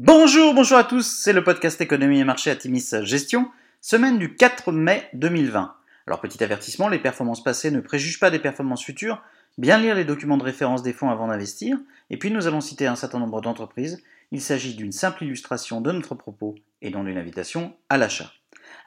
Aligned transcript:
Bonjour, 0.00 0.54
bonjour 0.54 0.78
à 0.78 0.84
tous, 0.84 1.06
c'est 1.06 1.34
le 1.34 1.44
podcast 1.44 1.78
Économie 1.82 2.18
et 2.18 2.24
Marché 2.24 2.50
à 2.50 2.56
Timis 2.56 2.88
Gestion, 3.02 3.50
semaine 3.82 4.18
du 4.18 4.34
4 4.34 4.72
mai 4.72 5.06
2020. 5.12 5.74
Alors 6.06 6.20
petit 6.22 6.42
avertissement, 6.42 6.88
les 6.88 6.98
performances 6.98 7.44
passées 7.44 7.70
ne 7.70 7.80
préjugent 7.80 8.18
pas 8.18 8.30
des 8.30 8.38
performances 8.38 8.82
futures, 8.82 9.22
bien 9.58 9.76
lire 9.76 9.94
les 9.94 10.06
documents 10.06 10.38
de 10.38 10.44
référence 10.44 10.82
des 10.82 10.94
fonds 10.94 11.10
avant 11.10 11.28
d'investir, 11.28 11.76
et 12.08 12.16
puis 12.16 12.30
nous 12.30 12.46
allons 12.46 12.62
citer 12.62 12.86
un 12.86 12.96
certain 12.96 13.18
nombre 13.18 13.42
d'entreprises, 13.42 14.02
il 14.30 14.40
s'agit 14.40 14.74
d'une 14.74 14.92
simple 14.92 15.24
illustration 15.24 15.82
de 15.82 15.92
notre 15.92 16.14
propos 16.14 16.54
et 16.80 16.90
non 16.90 17.04
d'une 17.04 17.18
invitation 17.18 17.74
à 17.90 17.98
l'achat. 17.98 18.32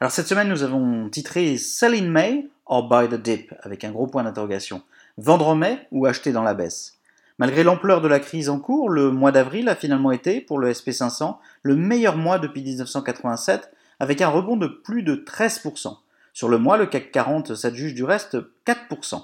Alors 0.00 0.10
cette 0.10 0.26
semaine 0.26 0.48
nous 0.48 0.64
avons 0.64 1.08
titré 1.08 1.56
Sell 1.56 1.94
in 1.94 2.10
May 2.10 2.48
or 2.66 2.88
Buy 2.88 3.08
the 3.08 3.14
Dip 3.14 3.54
avec 3.62 3.84
un 3.84 3.92
gros 3.92 4.08
point 4.08 4.24
d'interrogation. 4.24 4.82
Vendre 5.18 5.46
en 5.46 5.54
mai 5.54 5.86
ou 5.92 6.04
acheter 6.04 6.32
dans 6.32 6.42
la 6.42 6.54
baisse? 6.54 6.98
Malgré 7.38 7.64
l'ampleur 7.64 8.00
de 8.00 8.08
la 8.08 8.18
crise 8.18 8.48
en 8.48 8.58
cours, 8.58 8.88
le 8.88 9.10
mois 9.10 9.30
d'avril 9.30 9.68
a 9.68 9.76
finalement 9.76 10.10
été, 10.10 10.40
pour 10.40 10.58
le 10.58 10.70
SP500, 10.72 11.36
le 11.62 11.76
meilleur 11.76 12.16
mois 12.16 12.38
depuis 12.38 12.62
1987, 12.62 13.70
avec 14.00 14.22
un 14.22 14.28
rebond 14.28 14.56
de 14.56 14.66
plus 14.66 15.02
de 15.02 15.16
13%. 15.16 15.98
Sur 16.32 16.48
le 16.48 16.58
mois, 16.58 16.78
le 16.78 16.86
CAC 16.86 17.12
40 17.12 17.54
s'adjuge 17.54 17.94
du 17.94 18.04
reste 18.04 18.38
4%. 18.66 19.22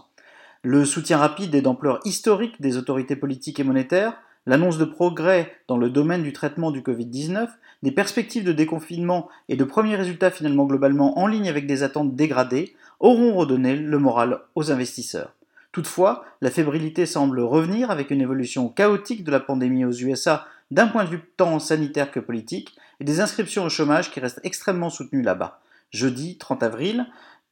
Le 0.63 0.85
soutien 0.85 1.17
rapide 1.17 1.55
et 1.55 1.63
d'ampleur 1.63 2.01
historique 2.05 2.61
des 2.61 2.77
autorités 2.77 3.17
politiques 3.17 3.61
et 3.61 3.65
monétaires, 3.65 4.19
l'annonce 4.47 4.77
de 4.77 4.85
progrès 4.85 5.57
dans 5.67 5.79
le 5.79 5.89
domaine 5.89 6.23
du 6.23 6.35
traitement 6.35 6.71
du 6.71 6.83
Covid-19, 6.83 7.49
des 7.83 7.93
perspectives 7.93 8.45
de 8.45 8.53
déconfinement 8.53 9.29
et 9.49 9.57
de 9.57 9.65
premiers 9.65 9.97
résultats 9.97 10.31
finalement 10.31 10.67
globalement 10.67 11.19
en 11.19 11.27
ligne 11.27 11.49
avec 11.49 11.67
des 11.67 11.83
attentes 11.83 12.15
dégradées 12.15 12.75
auront 13.01 13.35
redonné 13.35 13.75
le 13.75 13.99
moral 13.99 14.41
aux 14.55 14.71
investisseurs. 14.71 15.35
Toutefois, 15.73 16.25
la 16.43 16.51
fébrilité 16.51 17.07
semble 17.07 17.41
revenir 17.41 17.91
avec 17.91 18.11
une 18.11 18.21
évolution 18.21 18.69
chaotique 18.69 19.25
de 19.25 19.31
la 19.31 19.41
pandémie 19.41 19.87
aux 19.87 19.93
USA 19.93 20.47
d'un 20.71 20.87
point 20.87 21.05
de 21.05 21.11
vue 21.11 21.23
tant 21.37 21.59
sanitaire 21.59 22.11
que 22.11 22.21
politique 22.21 22.77
et 23.01 23.05
des 23.05 23.21
inscriptions 23.21 23.65
au 23.65 23.71
chômage 23.71 24.11
qui 24.11 24.21
restent 24.21 24.41
extrêmement 24.45 24.91
soutenues 24.91 25.23
là-bas. 25.23 25.61
Jeudi 25.91 26.37
30 26.37 26.63
avril, 26.63 27.07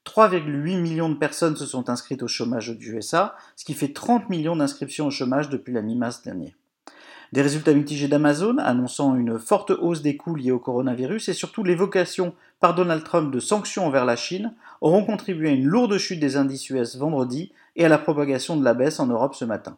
3,8 0.07 0.81
millions 0.81 1.09
de 1.09 1.15
personnes 1.15 1.57
se 1.57 1.67
sont 1.67 1.89
inscrites 1.89 2.23
au 2.23 2.29
chômage 2.29 2.71
aux 2.71 2.79
USA, 2.79 3.37
ce 3.57 3.65
qui 3.65 3.75
fait 3.75 3.93
30 3.93 4.29
millions 4.29 4.57
d'inscriptions 4.57 5.07
au 5.07 5.11
chômage 5.11 5.49
depuis 5.49 5.73
la 5.73 5.83
mi-mars 5.83 6.23
dernier. 6.23 6.55
Des 7.33 7.43
résultats 7.43 7.75
mitigés 7.75 8.09
d'Amazon 8.09 8.59
annonçant 8.59 9.15
une 9.15 9.39
forte 9.39 9.71
hausse 9.71 10.03
des 10.03 10.17
coûts 10.17 10.35
liés 10.35 10.51
au 10.51 10.59
coronavirus 10.59 11.29
et 11.29 11.33
surtout 11.33 11.63
l'évocation 11.63 12.35
par 12.59 12.75
Donald 12.75 13.05
Trump 13.05 13.33
de 13.33 13.39
sanctions 13.39 13.87
envers 13.87 14.05
la 14.05 14.17
Chine 14.17 14.53
auront 14.81 15.05
contribué 15.05 15.51
à 15.51 15.53
une 15.53 15.65
lourde 15.65 15.97
chute 15.97 16.19
des 16.19 16.37
indices 16.37 16.69
US 16.71 16.97
vendredi 16.97 17.53
et 17.77 17.85
à 17.85 17.89
la 17.89 17.99
propagation 17.99 18.57
de 18.57 18.65
la 18.65 18.75
baisse 18.75 18.99
en 18.99 19.07
Europe 19.07 19.37
ce 19.37 19.45
matin. 19.45 19.77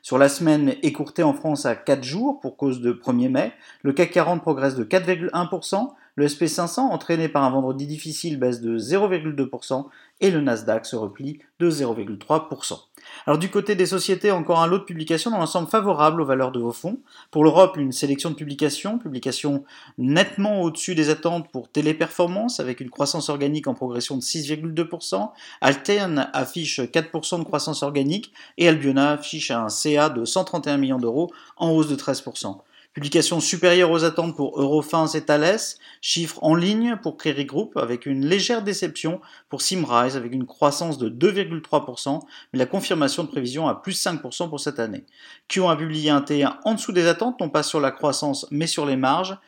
Sur 0.00 0.16
la 0.16 0.28
semaine 0.28 0.74
écourtée 0.82 1.24
en 1.24 1.32
France 1.32 1.66
à 1.66 1.74
4 1.74 2.04
jours 2.04 2.38
pour 2.38 2.56
cause 2.56 2.80
de 2.80 2.92
1er 2.92 3.30
mai, 3.30 3.52
le 3.82 3.92
CAC 3.92 4.12
40 4.12 4.40
progresse 4.40 4.76
de 4.76 4.84
4,1%, 4.84 5.90
le 6.14 6.26
SP500, 6.26 6.80
entraîné 6.80 7.28
par 7.28 7.44
un 7.44 7.50
vendredi 7.50 7.86
difficile, 7.86 8.38
baisse 8.38 8.60
de 8.60 8.78
0,2% 8.78 9.86
et 10.20 10.30
le 10.30 10.40
Nasdaq 10.40 10.86
se 10.86 10.94
replie 10.94 11.40
de 11.58 11.70
0,3%. 11.70 12.78
Alors 13.26 13.38
du 13.38 13.50
côté 13.50 13.74
des 13.74 13.86
sociétés, 13.86 14.30
encore 14.30 14.60
un 14.60 14.66
lot 14.66 14.78
de 14.78 14.84
publications 14.84 15.30
dans 15.30 15.38
l'ensemble 15.38 15.68
favorable 15.68 16.20
aux 16.20 16.24
valeurs 16.24 16.52
de 16.52 16.60
vos 16.60 16.72
fonds. 16.72 17.00
Pour 17.30 17.44
l'Europe, 17.44 17.76
une 17.76 17.92
sélection 17.92 18.30
de 18.30 18.34
publications, 18.34 18.98
publications 18.98 19.64
nettement 19.98 20.62
au-dessus 20.62 20.94
des 20.94 21.10
attentes 21.10 21.50
pour 21.50 21.68
Téléperformance, 21.68 22.60
avec 22.60 22.80
une 22.80 22.90
croissance 22.90 23.28
organique 23.28 23.66
en 23.66 23.74
progression 23.74 24.16
de 24.16 24.22
6,2%. 24.22 25.30
Alterne 25.60 26.30
affiche 26.32 26.78
4% 26.78 27.38
de 27.38 27.44
croissance 27.44 27.82
organique 27.82 28.32
et 28.58 28.68
Albiona 28.68 29.12
affiche 29.12 29.50
un 29.50 29.68
CA 29.68 30.08
de 30.08 30.24
131 30.24 30.76
millions 30.76 30.98
d'euros 30.98 31.32
en 31.56 31.70
hausse 31.70 31.88
de 31.88 31.96
13%. 31.96 32.58
Publication 32.94 33.40
supérieure 33.40 33.90
aux 33.90 34.04
attentes 34.04 34.36
pour 34.36 34.60
Eurofins 34.60 35.06
et 35.06 35.22
Thales, 35.22 35.58
chiffres 36.02 36.38
en 36.42 36.54
ligne 36.54 36.98
pour 37.02 37.16
Créry 37.16 37.46
Group 37.46 37.78
avec 37.78 38.04
une 38.04 38.26
légère 38.26 38.62
déception 38.62 39.22
pour 39.48 39.62
Simrise 39.62 40.14
avec 40.14 40.30
une 40.34 40.44
croissance 40.44 40.98
de 40.98 41.08
2,3%, 41.08 42.20
mais 42.52 42.58
la 42.58 42.66
confirmation 42.66 43.24
de 43.24 43.28
prévision 43.28 43.66
à 43.66 43.76
plus 43.76 43.98
5% 43.98 44.50
pour 44.50 44.60
cette 44.60 44.78
année. 44.78 45.06
Q 45.48 45.64
a 45.64 45.74
publié 45.74 46.10
un 46.10 46.20
T1 46.20 46.58
en 46.66 46.74
dessous 46.74 46.92
des 46.92 47.06
attentes, 47.06 47.40
non 47.40 47.48
pas 47.48 47.62
sur 47.62 47.80
la 47.80 47.92
croissance 47.92 48.46
mais 48.50 48.66
sur 48.66 48.84
les 48.84 48.96
marges. 48.96 49.38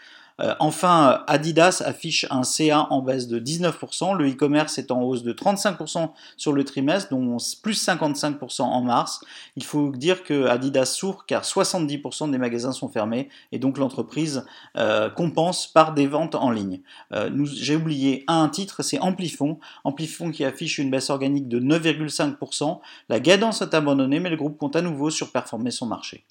Euh, 0.40 0.54
enfin, 0.58 1.22
Adidas 1.26 1.82
affiche 1.84 2.26
un 2.30 2.42
CA 2.42 2.88
en 2.90 3.02
baisse 3.02 3.28
de 3.28 3.38
19%, 3.38 4.16
le 4.16 4.28
e-commerce 4.28 4.78
est 4.78 4.90
en 4.90 5.02
hausse 5.02 5.22
de 5.22 5.32
35% 5.32 6.10
sur 6.36 6.52
le 6.52 6.64
trimestre, 6.64 7.10
dont 7.10 7.36
plus 7.62 7.86
55% 7.86 8.62
en 8.62 8.82
mars. 8.82 9.24
Il 9.56 9.64
faut 9.64 9.90
dire 9.90 10.24
que 10.24 10.46
Adidas 10.46 10.86
souffre 10.86 11.24
car 11.26 11.42
70% 11.42 12.30
des 12.30 12.38
magasins 12.38 12.72
sont 12.72 12.88
fermés 12.88 13.28
et 13.52 13.58
donc 13.58 13.78
l'entreprise 13.78 14.44
euh, 14.76 15.08
compense 15.08 15.68
par 15.68 15.94
des 15.94 16.06
ventes 16.06 16.34
en 16.34 16.50
ligne. 16.50 16.80
Euh, 17.12 17.30
j'ai 17.54 17.76
oublié 17.76 18.24
un 18.26 18.48
titre, 18.48 18.82
c'est 18.82 18.98
Amplifon. 18.98 19.58
Amplifon 19.84 20.30
qui 20.30 20.44
affiche 20.44 20.78
une 20.78 20.90
baisse 20.90 21.10
organique 21.10 21.48
de 21.48 21.60
9,5%. 21.60 22.80
La 23.08 23.20
guidance 23.20 23.62
est 23.62 23.74
abandonnée, 23.74 24.20
mais 24.20 24.30
le 24.30 24.36
groupe 24.36 24.58
compte 24.58 24.76
à 24.76 24.82
nouveau 24.82 25.10
surperformer 25.10 25.70
son 25.70 25.86
marché. 25.86 26.24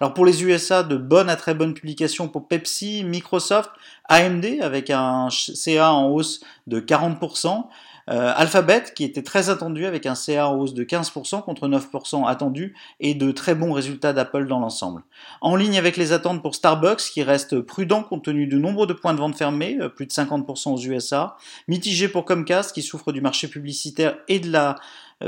Alors 0.00 0.14
pour 0.14 0.26
les 0.26 0.44
USA, 0.44 0.82
de 0.82 0.96
bonnes 0.96 1.30
à 1.30 1.36
très 1.36 1.54
bonnes 1.54 1.74
publications 1.74 2.28
pour 2.28 2.48
Pepsi, 2.48 3.04
Microsoft, 3.04 3.70
AMD 4.08 4.46
avec 4.60 4.90
un 4.90 5.28
CA 5.30 5.92
en 5.92 6.08
hausse 6.08 6.40
de 6.66 6.80
40%, 6.80 7.66
euh, 8.10 8.32
Alphabet 8.34 8.84
qui 8.94 9.04
était 9.04 9.22
très 9.22 9.50
attendu 9.50 9.86
avec 9.86 10.04
un 10.04 10.16
CA 10.16 10.48
en 10.48 10.56
hausse 10.56 10.74
de 10.74 10.82
15% 10.82 11.42
contre 11.42 11.68
9% 11.68 12.26
attendu 12.26 12.74
et 12.98 13.14
de 13.14 13.30
très 13.30 13.54
bons 13.54 13.72
résultats 13.72 14.12
d'Apple 14.12 14.48
dans 14.48 14.58
l'ensemble. 14.58 15.02
En 15.40 15.54
ligne 15.54 15.78
avec 15.78 15.96
les 15.96 16.12
attentes 16.12 16.42
pour 16.42 16.56
Starbucks 16.56 17.02
qui 17.12 17.22
reste 17.22 17.60
prudent 17.60 18.02
compte 18.02 18.24
tenu 18.24 18.48
du 18.48 18.56
nombre 18.56 18.86
de 18.86 18.94
points 18.94 19.14
de 19.14 19.20
vente 19.20 19.36
fermés, 19.36 19.78
euh, 19.80 19.88
plus 19.88 20.06
de 20.06 20.12
50% 20.12 20.74
aux 20.74 20.80
USA, 20.80 21.36
mitigé 21.68 22.08
pour 22.08 22.24
Comcast 22.24 22.72
qui 22.74 22.82
souffre 22.82 23.12
du 23.12 23.20
marché 23.20 23.46
publicitaire 23.46 24.16
et 24.26 24.40
de 24.40 24.50
la 24.50 24.76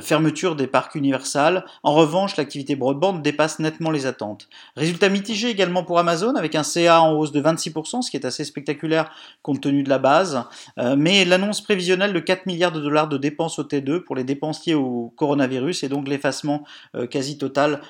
fermeture 0.00 0.56
des 0.56 0.66
parcs 0.66 0.94
Universal. 0.94 1.64
En 1.82 1.94
revanche, 1.94 2.36
l'activité 2.36 2.76
broadband 2.76 3.14
dépasse 3.14 3.58
nettement 3.58 3.90
les 3.90 4.06
attentes. 4.06 4.48
Résultat 4.76 5.08
mitigé 5.08 5.48
également 5.48 5.84
pour 5.84 5.98
Amazon 5.98 6.34
avec 6.34 6.54
un 6.54 6.62
CA 6.62 7.02
en 7.02 7.12
hausse 7.12 7.32
de 7.32 7.40
26%, 7.40 8.02
ce 8.02 8.10
qui 8.10 8.16
est 8.16 8.24
assez 8.24 8.44
spectaculaire 8.44 9.10
compte 9.42 9.60
tenu 9.60 9.82
de 9.82 9.88
la 9.88 9.98
base. 9.98 10.44
Euh, 10.78 10.96
mais 10.96 11.24
l'annonce 11.24 11.60
prévisionnelle 11.60 12.12
de 12.12 12.20
4 12.20 12.46
milliards 12.46 12.72
de 12.72 12.80
dollars 12.80 13.08
de 13.08 13.18
dépenses 13.18 13.58
au 13.58 13.64
T2 13.64 14.00
pour 14.00 14.16
les 14.16 14.24
dépensiers 14.24 14.74
au 14.74 15.12
coronavirus 15.16 15.82
et 15.84 15.88
donc 15.88 16.08
l'effacement 16.08 16.64
euh, 16.94 17.06
quasi 17.06 17.38
total 17.38 17.80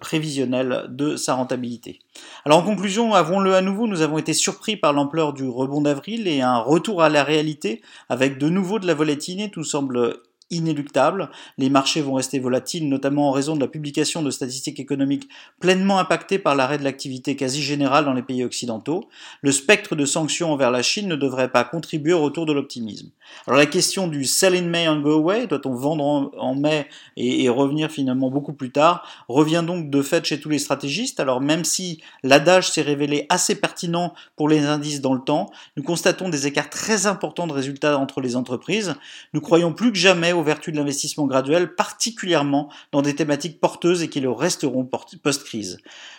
prévisionnel 0.00 0.86
de 0.88 1.16
sa 1.16 1.34
rentabilité. 1.34 2.00
Alors 2.44 2.58
en 2.58 2.62
conclusion, 2.62 3.14
avouons-le 3.14 3.54
à 3.54 3.60
nouveau, 3.60 3.86
nous 3.86 4.02
avons 4.02 4.18
été 4.18 4.32
surpris 4.32 4.76
par 4.76 4.92
l'ampleur 4.92 5.32
du 5.32 5.48
rebond 5.48 5.80
d'avril 5.80 6.26
et 6.26 6.40
un 6.40 6.58
retour 6.58 7.02
à 7.02 7.08
la 7.08 7.24
réalité 7.24 7.82
avec 8.08 8.38
de 8.38 8.48
nouveau 8.48 8.78
de 8.78 8.86
la 8.86 8.94
volatilité. 8.94 9.50
Tout 9.50 9.64
semble 9.64 10.20
inéluctable. 10.50 11.30
Les 11.58 11.70
marchés 11.70 12.02
vont 12.02 12.14
rester 12.14 12.38
volatiles, 12.38 12.88
notamment 12.88 13.28
en 13.28 13.32
raison 13.32 13.54
de 13.54 13.60
la 13.60 13.68
publication 13.68 14.22
de 14.22 14.30
statistiques 14.30 14.80
économiques 14.80 15.28
pleinement 15.60 15.98
impactées 15.98 16.38
par 16.38 16.54
l'arrêt 16.54 16.78
de 16.78 16.84
l'activité 16.84 17.36
quasi 17.36 17.62
générale 17.62 18.04
dans 18.04 18.12
les 18.12 18.22
pays 18.22 18.44
occidentaux. 18.44 19.08
Le 19.42 19.52
spectre 19.52 19.96
de 19.96 20.04
sanctions 20.04 20.52
envers 20.52 20.70
la 20.70 20.82
Chine 20.82 21.08
ne 21.08 21.16
devrait 21.16 21.50
pas 21.50 21.64
contribuer 21.64 22.12
au 22.12 22.22
retour 22.22 22.46
de 22.46 22.52
l'optimisme. 22.52 23.10
Alors 23.46 23.58
la 23.58 23.66
question 23.66 24.08
du 24.08 24.24
sell 24.24 24.54
in 24.56 24.62
May 24.62 24.88
and 24.88 25.00
go 25.00 25.12
away, 25.12 25.46
doit-on 25.46 25.74
vendre 25.74 26.32
en, 26.36 26.54
mai 26.54 26.86
et, 27.16 27.48
revenir 27.48 27.90
finalement 27.90 28.30
beaucoup 28.30 28.52
plus 28.52 28.70
tard, 28.70 29.06
revient 29.28 29.64
donc 29.66 29.90
de 29.90 30.02
fait 30.02 30.24
chez 30.24 30.40
tous 30.40 30.48
les 30.48 30.58
stratégistes. 30.58 31.20
Alors 31.20 31.40
même 31.40 31.64
si 31.64 32.00
l'adage 32.22 32.70
s'est 32.70 32.82
révélé 32.82 33.26
assez 33.28 33.54
pertinent 33.54 34.14
pour 34.36 34.48
les 34.48 34.64
indices 34.64 35.00
dans 35.00 35.14
le 35.14 35.20
temps, 35.20 35.50
nous 35.76 35.82
constatons 35.82 36.28
des 36.28 36.46
écarts 36.46 36.70
très 36.70 37.06
importants 37.06 37.46
de 37.46 37.52
résultats 37.52 37.98
entre 37.98 38.20
les 38.20 38.36
entreprises. 38.36 38.94
Nous 39.32 39.40
croyons 39.40 39.72
plus 39.72 39.92
que 39.92 39.98
jamais 39.98 40.32
aux 40.40 40.44
vertus 40.44 40.72
de 40.72 40.78
l'investissement 40.78 41.26
graduel, 41.26 41.74
particulièrement 41.74 42.70
dans 42.92 43.02
des 43.02 43.14
thématiques 43.14 43.60
porteuses 43.60 44.02
et 44.02 44.08
qui 44.08 44.20
le 44.20 44.30
resteront 44.30 44.88
post-crise. 45.22 45.78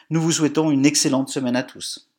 Nous 0.09 0.21
vous 0.21 0.31
souhaitons 0.31 0.71
une 0.71 0.85
excellente 0.85 1.29
semaine 1.29 1.55
à 1.55 1.63
tous. 1.63 2.10